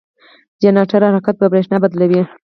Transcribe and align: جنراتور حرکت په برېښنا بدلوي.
جنراتور 0.61 1.01
حرکت 1.09 1.35
په 1.39 1.45
برېښنا 1.51 1.77
بدلوي. 1.83 2.21